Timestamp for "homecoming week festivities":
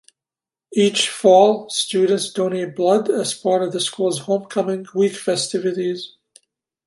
4.21-6.15